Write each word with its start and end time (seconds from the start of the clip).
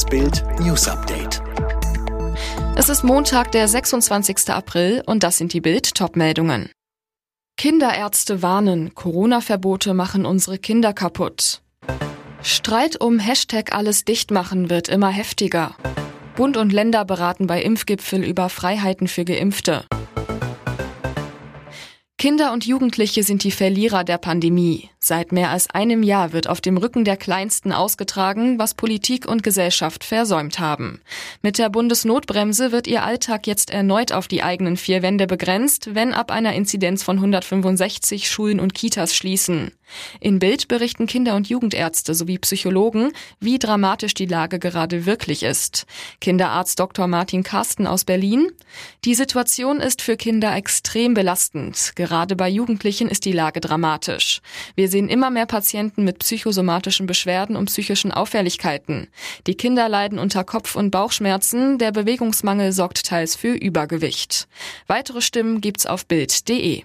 Das 0.00 0.08
Bild 0.08 0.42
News 0.60 0.88
Update. 0.88 1.42
Es 2.74 2.88
ist 2.88 3.04
Montag, 3.04 3.52
der 3.52 3.68
26. 3.68 4.48
April 4.48 5.02
und 5.04 5.22
das 5.22 5.36
sind 5.36 5.52
die 5.52 5.60
Bild 5.60 5.94
Topmeldungen. 5.94 6.70
Kinderärzte 7.58 8.40
warnen, 8.40 8.94
Corona-Verbote 8.94 9.92
machen 9.92 10.24
unsere 10.24 10.56
Kinder 10.56 10.94
kaputt. 10.94 11.60
Streit 12.40 12.98
um 12.98 13.18
Hashtag 13.18 13.74
alles 13.74 14.06
dicht 14.06 14.30
machen 14.30 14.70
wird 14.70 14.88
immer 14.88 15.10
heftiger. 15.10 15.76
Bund 16.34 16.56
und 16.56 16.72
Länder 16.72 17.04
beraten 17.04 17.46
bei 17.46 17.60
Impfgipfel 17.60 18.24
über 18.24 18.48
Freiheiten 18.48 19.06
für 19.06 19.26
Geimpfte. 19.26 19.84
Kinder 22.20 22.52
und 22.52 22.66
Jugendliche 22.66 23.22
sind 23.22 23.44
die 23.44 23.50
Verlierer 23.50 24.04
der 24.04 24.18
Pandemie. 24.18 24.90
Seit 24.98 25.32
mehr 25.32 25.48
als 25.48 25.70
einem 25.70 26.02
Jahr 26.02 26.34
wird 26.34 26.50
auf 26.50 26.60
dem 26.60 26.76
Rücken 26.76 27.06
der 27.06 27.16
Kleinsten 27.16 27.72
ausgetragen, 27.72 28.58
was 28.58 28.74
Politik 28.74 29.26
und 29.26 29.42
Gesellschaft 29.42 30.04
versäumt 30.04 30.58
haben. 30.58 31.00
Mit 31.40 31.56
der 31.56 31.70
Bundesnotbremse 31.70 32.72
wird 32.72 32.86
ihr 32.86 33.04
Alltag 33.04 33.46
jetzt 33.46 33.70
erneut 33.70 34.12
auf 34.12 34.28
die 34.28 34.42
eigenen 34.42 34.76
vier 34.76 35.00
Wände 35.00 35.26
begrenzt, 35.26 35.94
wenn 35.94 36.12
ab 36.12 36.30
einer 36.30 36.52
Inzidenz 36.52 37.02
von 37.02 37.16
165 37.16 38.28
Schulen 38.28 38.60
und 38.60 38.74
Kitas 38.74 39.16
schließen. 39.16 39.72
In 40.20 40.38
Bild 40.38 40.68
berichten 40.68 41.06
Kinder- 41.06 41.36
und 41.36 41.48
Jugendärzte 41.48 42.14
sowie 42.14 42.38
Psychologen, 42.38 43.12
wie 43.40 43.58
dramatisch 43.58 44.14
die 44.14 44.26
Lage 44.26 44.58
gerade 44.58 45.06
wirklich 45.06 45.42
ist. 45.42 45.86
Kinderarzt 46.20 46.78
Dr. 46.78 47.06
Martin 47.06 47.42
Karsten 47.42 47.86
aus 47.86 48.04
Berlin. 48.04 48.50
Die 49.04 49.14
Situation 49.14 49.80
ist 49.80 50.02
für 50.02 50.16
Kinder 50.16 50.54
extrem 50.54 51.14
belastend. 51.14 51.92
Gerade 51.94 52.36
bei 52.36 52.48
Jugendlichen 52.48 53.08
ist 53.08 53.24
die 53.24 53.32
Lage 53.32 53.60
dramatisch. 53.60 54.40
Wir 54.74 54.88
sehen 54.88 55.08
immer 55.08 55.30
mehr 55.30 55.46
Patienten 55.46 56.04
mit 56.04 56.18
psychosomatischen 56.18 57.06
Beschwerden 57.06 57.56
und 57.56 57.66
psychischen 57.66 58.12
Auffälligkeiten. 58.12 59.08
Die 59.46 59.54
Kinder 59.54 59.88
leiden 59.88 60.18
unter 60.18 60.44
Kopf- 60.44 60.76
und 60.76 60.90
Bauchschmerzen. 60.90 61.78
Der 61.78 61.92
Bewegungsmangel 61.92 62.72
sorgt 62.72 63.06
teils 63.06 63.36
für 63.36 63.52
Übergewicht. 63.54 64.48
Weitere 64.86 65.20
Stimmen 65.20 65.60
gibt's 65.60 65.86
auf 65.86 66.06
Bild.de. 66.06 66.84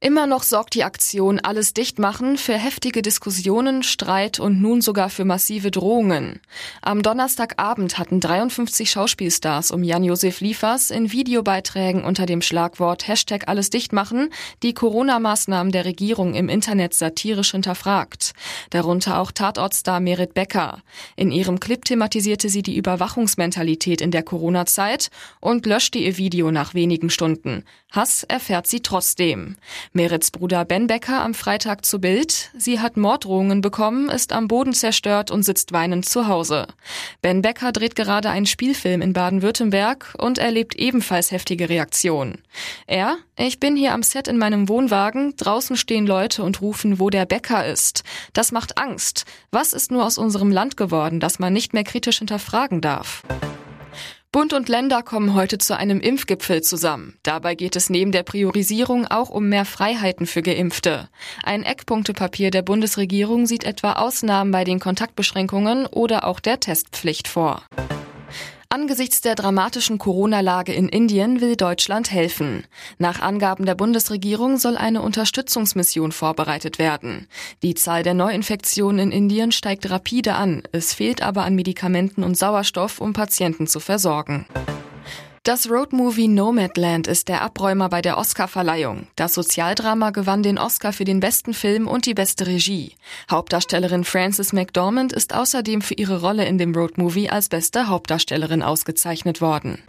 Immer 0.00 0.28
noch 0.28 0.44
sorgt 0.44 0.74
die 0.74 0.84
Aktion 0.84 1.40
Alles 1.40 1.74
dicht 1.74 1.98
machen 1.98 2.38
für 2.38 2.54
heftige 2.54 3.02
Diskussionen, 3.02 3.82
Streit 3.82 4.38
und 4.38 4.62
nun 4.62 4.80
sogar 4.80 5.10
für 5.10 5.24
massive 5.24 5.72
Drohungen. 5.72 6.38
Am 6.82 7.02
Donnerstagabend 7.02 7.98
hatten 7.98 8.20
53 8.20 8.88
Schauspielstars 8.92 9.72
um 9.72 9.82
Jan-Josef 9.82 10.38
Liefers 10.38 10.92
in 10.92 11.10
Videobeiträgen 11.10 12.04
unter 12.04 12.26
dem 12.26 12.42
Schlagwort 12.42 13.08
Hashtag 13.08 13.48
Alles 13.48 13.70
dicht 13.70 13.92
machen 13.92 14.30
die 14.62 14.72
Corona-Maßnahmen 14.72 15.72
der 15.72 15.84
Regierung 15.84 16.34
im 16.34 16.48
Internet 16.48 16.94
satirisch 16.94 17.50
hinterfragt. 17.50 18.34
Darunter 18.70 19.18
auch 19.18 19.32
Tatortstar 19.32 19.98
Merit 19.98 20.32
Becker. 20.32 20.80
In 21.16 21.32
ihrem 21.32 21.58
Clip 21.58 21.84
thematisierte 21.84 22.50
sie 22.50 22.62
die 22.62 22.76
Überwachungsmentalität 22.76 24.00
in 24.00 24.12
der 24.12 24.22
Corona-Zeit 24.22 25.10
und 25.40 25.66
löschte 25.66 25.98
ihr 25.98 26.18
Video 26.18 26.52
nach 26.52 26.74
wenigen 26.74 27.10
Stunden. 27.10 27.64
Hass 27.90 28.22
erfährt 28.22 28.68
sie 28.68 28.80
trotzdem. 28.80 29.56
Merits 29.92 30.30
Bruder 30.30 30.64
Ben 30.64 30.86
Becker 30.86 31.22
am 31.22 31.34
Freitag 31.34 31.84
zu 31.84 32.00
Bild. 32.00 32.50
Sie 32.56 32.80
hat 32.80 32.96
Morddrohungen 32.96 33.60
bekommen, 33.60 34.08
ist 34.08 34.32
am 34.32 34.48
Boden 34.48 34.72
zerstört 34.72 35.30
und 35.30 35.42
sitzt 35.42 35.72
weinend 35.72 36.06
zu 36.06 36.26
Hause. 36.28 36.66
Ben 37.22 37.42
Becker 37.42 37.72
dreht 37.72 37.96
gerade 37.96 38.30
einen 38.30 38.46
Spielfilm 38.46 39.00
in 39.00 39.12
Baden-Württemberg 39.12 40.14
und 40.18 40.38
erlebt 40.38 40.74
ebenfalls 40.76 41.30
heftige 41.30 41.68
Reaktionen. 41.68 42.42
Er, 42.86 43.16
ich 43.36 43.60
bin 43.60 43.76
hier 43.76 43.94
am 43.94 44.02
Set 44.02 44.28
in 44.28 44.38
meinem 44.38 44.68
Wohnwagen, 44.68 45.34
draußen 45.36 45.76
stehen 45.76 46.06
Leute 46.06 46.42
und 46.42 46.60
rufen, 46.60 46.98
wo 46.98 47.10
der 47.10 47.26
Bäcker 47.26 47.66
ist. 47.66 48.04
Das 48.32 48.52
macht 48.52 48.78
Angst. 48.78 49.24
Was 49.50 49.72
ist 49.72 49.90
nur 49.90 50.04
aus 50.04 50.18
unserem 50.18 50.50
Land 50.50 50.76
geworden, 50.76 51.20
dass 51.20 51.38
man 51.38 51.52
nicht 51.52 51.72
mehr 51.72 51.84
kritisch 51.84 52.18
hinterfragen 52.18 52.80
darf? 52.80 53.22
Bund 54.30 54.52
und 54.52 54.68
Länder 54.68 55.02
kommen 55.02 55.32
heute 55.32 55.56
zu 55.56 55.74
einem 55.74 56.00
Impfgipfel 56.00 56.62
zusammen. 56.62 57.16
Dabei 57.22 57.54
geht 57.54 57.76
es 57.76 57.88
neben 57.88 58.12
der 58.12 58.24
Priorisierung 58.24 59.06
auch 59.06 59.30
um 59.30 59.48
mehr 59.48 59.64
Freiheiten 59.64 60.26
für 60.26 60.42
Geimpfte. 60.42 61.08
Ein 61.42 61.62
Eckpunktepapier 61.62 62.50
der 62.50 62.60
Bundesregierung 62.60 63.46
sieht 63.46 63.64
etwa 63.64 63.94
Ausnahmen 63.94 64.50
bei 64.50 64.64
den 64.64 64.80
Kontaktbeschränkungen 64.80 65.86
oder 65.86 66.26
auch 66.26 66.40
der 66.40 66.60
Testpflicht 66.60 67.26
vor. 67.26 67.62
Angesichts 68.70 69.22
der 69.22 69.34
dramatischen 69.34 69.96
Corona-Lage 69.96 70.74
in 70.74 70.90
Indien 70.90 71.40
will 71.40 71.56
Deutschland 71.56 72.10
helfen. 72.10 72.64
Nach 72.98 73.22
Angaben 73.22 73.64
der 73.64 73.74
Bundesregierung 73.74 74.58
soll 74.58 74.76
eine 74.76 75.00
Unterstützungsmission 75.00 76.12
vorbereitet 76.12 76.78
werden. 76.78 77.28
Die 77.62 77.74
Zahl 77.74 78.02
der 78.02 78.12
Neuinfektionen 78.12 78.98
in 78.98 79.10
Indien 79.10 79.52
steigt 79.52 79.88
rapide 79.88 80.34
an. 80.34 80.64
Es 80.70 80.92
fehlt 80.92 81.22
aber 81.22 81.44
an 81.44 81.54
Medikamenten 81.54 82.22
und 82.22 82.36
Sauerstoff, 82.36 83.00
um 83.00 83.14
Patienten 83.14 83.66
zu 83.66 83.80
versorgen. 83.80 84.44
Das 85.48 85.70
Roadmovie 85.70 86.28
Nomadland 86.28 87.06
ist 87.06 87.28
der 87.28 87.40
Abräumer 87.40 87.88
bei 87.88 88.02
der 88.02 88.18
Oscarverleihung. 88.18 89.06
Das 89.16 89.32
Sozialdrama 89.32 90.10
gewann 90.10 90.42
den 90.42 90.58
Oscar 90.58 90.92
für 90.92 91.06
den 91.06 91.20
besten 91.20 91.54
Film 91.54 91.88
und 91.88 92.04
die 92.04 92.12
beste 92.12 92.46
Regie. 92.46 92.96
Hauptdarstellerin 93.30 94.04
Frances 94.04 94.52
McDormand 94.52 95.14
ist 95.14 95.34
außerdem 95.34 95.80
für 95.80 95.94
ihre 95.94 96.20
Rolle 96.20 96.44
in 96.44 96.58
dem 96.58 96.74
Roadmovie 96.74 97.30
als 97.30 97.48
beste 97.48 97.88
Hauptdarstellerin 97.88 98.62
ausgezeichnet 98.62 99.40
worden. 99.40 99.82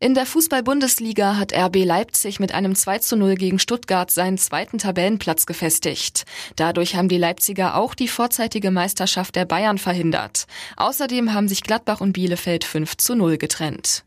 In 0.00 0.14
der 0.14 0.24
Fußball-Bundesliga 0.24 1.36
hat 1.36 1.52
RB 1.52 1.84
Leipzig 1.84 2.40
mit 2.40 2.54
einem 2.54 2.74
2 2.74 3.00
zu 3.00 3.16
0 3.18 3.34
gegen 3.34 3.58
Stuttgart 3.58 4.10
seinen 4.10 4.38
zweiten 4.38 4.78
Tabellenplatz 4.78 5.44
gefestigt. 5.44 6.24
Dadurch 6.56 6.96
haben 6.96 7.10
die 7.10 7.18
Leipziger 7.18 7.76
auch 7.76 7.94
die 7.94 8.08
vorzeitige 8.08 8.70
Meisterschaft 8.70 9.36
der 9.36 9.44
Bayern 9.44 9.76
verhindert. 9.76 10.46
Außerdem 10.78 11.34
haben 11.34 11.48
sich 11.48 11.64
Gladbach 11.64 12.00
und 12.00 12.14
Bielefeld 12.14 12.64
5 12.64 12.96
zu 12.96 13.14
0 13.14 13.36
getrennt. 13.36 14.06